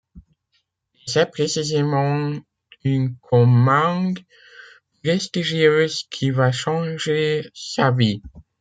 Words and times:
Et 0.95 0.99
c'est 1.05 1.29
précisément 1.29 2.33
une 2.83 3.15
commande 3.17 4.17
prestigieuse 5.03 6.07
qui 6.09 6.31
va 6.31 6.51
changer 6.51 7.47
sa 7.53 7.91
vie. 7.91 8.19